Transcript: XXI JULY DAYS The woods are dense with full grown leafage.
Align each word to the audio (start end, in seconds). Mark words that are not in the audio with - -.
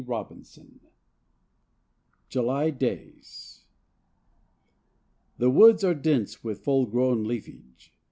XXI 0.03 0.79
JULY 2.29 2.71
DAYS 2.71 3.65
The 5.37 5.51
woods 5.51 5.83
are 5.83 5.93
dense 5.93 6.43
with 6.43 6.63
full 6.63 6.87
grown 6.87 7.23
leafage. 7.25 7.93